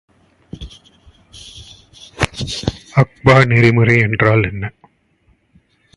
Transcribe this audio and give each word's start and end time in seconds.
ஆஃபா 2.95 3.45
நெறிமுறை 3.45 3.97
என்றால் 3.99 4.43
என்ன? 4.43 4.63